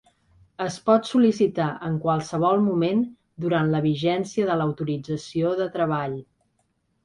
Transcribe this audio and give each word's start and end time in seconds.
Es 0.63 0.77
pot 0.89 1.09
sol·licitar 1.09 1.67
en 1.89 1.99
qualsevol 2.07 2.65
moment 2.69 3.05
durant 3.47 3.71
la 3.77 3.85
vigència 3.89 4.51
de 4.51 4.59
l'autorització 4.63 5.57
de 5.65 5.73
treball. 5.81 6.21